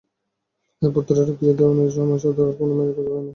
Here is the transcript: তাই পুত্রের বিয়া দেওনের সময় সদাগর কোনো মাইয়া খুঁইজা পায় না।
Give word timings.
তাই 0.81 0.89
পুত্রের 0.95 1.29
বিয়া 1.37 1.53
দেওনের 1.57 1.89
সময় 1.95 2.19
সদাগর 2.21 2.53
কোনো 2.59 2.73
মাইয়া 2.77 2.93
খুঁইজা 2.95 3.11
পায় 3.11 3.23
না। 3.23 3.29